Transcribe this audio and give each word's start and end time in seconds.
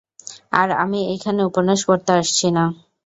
আর 0.53 0.69
আমি 0.83 0.99
এইখানে, 1.11 1.41
উপন্যাস 1.43 1.79
পড়তে 1.87 2.11
আসছি 2.19 2.47
না। 2.51 2.63